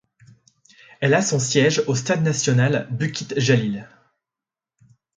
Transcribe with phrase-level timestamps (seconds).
[0.99, 3.87] Elle a son siège au Stade national Bukit Jalil.